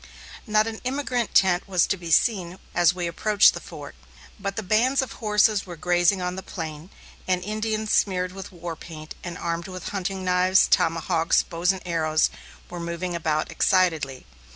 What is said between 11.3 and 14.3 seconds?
bows and arrows, were moving about excitedly.